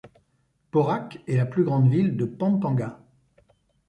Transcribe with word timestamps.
Porac 0.71 1.21
est 1.27 1.35
la 1.37 1.45
plus 1.45 1.63
grande 1.63 1.87
ville 1.87 2.17
de 2.17 2.25
Pampanga. 2.25 2.99